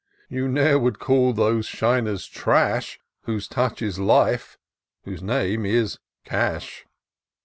[0.29, 2.99] You ne'er would call those shiners trash.
[3.25, 4.57] Whose touch is life—
[5.05, 6.87] whose name is Cash."